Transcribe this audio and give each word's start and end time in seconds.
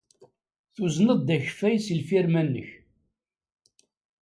Tuzneḍ-d 0.73 1.29
akeffay 1.35 1.75
seg 1.79 1.97
lfirma-nnek. 2.01 2.69